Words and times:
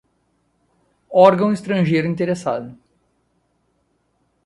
órgão 1.13 1.53
estrangeiro 1.53 2.07
interessado 2.07 2.75